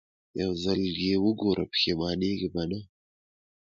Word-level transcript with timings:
يو 0.41 0.51
ځل 0.63 0.81
يې 1.03 1.13
وګوره 1.23 1.65
پښېمانېږې 1.73 2.47
به 2.53 2.63
نه. 2.69 2.79